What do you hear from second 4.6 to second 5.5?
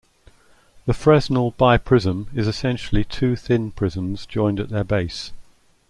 their base.